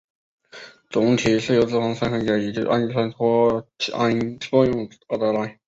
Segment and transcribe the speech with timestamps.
[0.89, 5.59] 酮体是由脂肪酸分解以及氨基酸脱氨作用而得来。